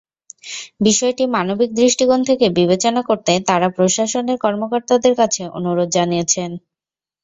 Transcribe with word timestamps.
বিষয়টি 0.81 1.23
মানবিক 1.35 1.69
দৃষ্টিকোণ 1.75 2.19
থেকে 2.29 2.45
বিবেচনা 2.57 3.01
করতে 3.09 3.33
তাঁরা 3.47 3.67
প্রশাসনের 3.77 4.37
কর্মকর্তাদের 4.43 5.13
কাছে 5.21 5.41
অনুরোধ 5.57 5.89
জানিয়েছেন। 5.97 6.49